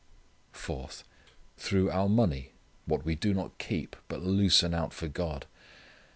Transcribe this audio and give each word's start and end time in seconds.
Fourth: 0.51 1.03
through 1.57 1.91
our 1.91 2.09
money, 2.09 2.53
what 2.87 3.05
we 3.05 3.13
do 3.13 3.35
not 3.35 3.59
keep, 3.59 3.95
but 4.07 4.23
loosen 4.23 4.73
out 4.73 4.95
for 4.95 5.07
God. 5.07 5.45